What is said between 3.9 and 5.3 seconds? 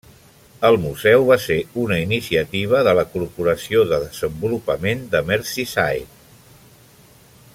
de Desenvolupament de